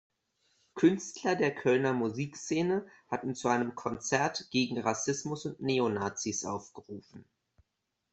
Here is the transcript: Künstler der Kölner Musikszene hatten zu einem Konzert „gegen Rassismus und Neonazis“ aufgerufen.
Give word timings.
Künstler 0.73 1.35
der 1.35 1.53
Kölner 1.53 1.93
Musikszene 1.93 2.87
hatten 3.07 3.35
zu 3.35 3.49
einem 3.49 3.75
Konzert 3.75 4.49
„gegen 4.49 4.79
Rassismus 4.79 5.45
und 5.45 5.61
Neonazis“ 5.61 6.43
aufgerufen. 6.43 7.23